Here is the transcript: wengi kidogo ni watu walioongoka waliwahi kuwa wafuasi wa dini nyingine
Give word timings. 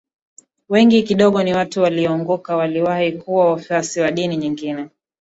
wengi 0.69 1.03
kidogo 1.03 1.43
ni 1.43 1.53
watu 1.53 1.81
walioongoka 1.81 2.55
waliwahi 2.57 3.11
kuwa 3.11 3.51
wafuasi 3.51 3.99
wa 4.01 4.11
dini 4.11 4.37
nyingine 4.37 4.89